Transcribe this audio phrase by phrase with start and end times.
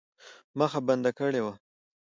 [0.57, 1.53] مخه بنده کړې وه.